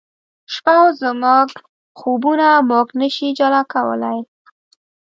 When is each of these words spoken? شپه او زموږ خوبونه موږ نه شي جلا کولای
شپه 0.53 0.73
او 0.81 0.87
زموږ 1.01 1.49
خوبونه 1.99 2.47
موږ 2.69 2.87
نه 3.01 3.07
شي 3.15 3.27
جلا 3.39 3.61
کولای 3.73 4.19